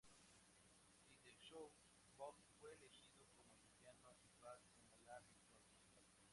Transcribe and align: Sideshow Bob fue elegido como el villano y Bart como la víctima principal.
Sideshow 1.05 1.69
Bob 2.17 2.33
fue 2.59 2.73
elegido 2.73 3.23
como 3.37 3.51
el 3.53 3.61
villano 3.69 4.15
y 4.25 4.33
Bart 4.41 4.63
como 4.73 5.05
la 5.05 5.19
víctima 5.19 5.61
principal. 5.69 6.03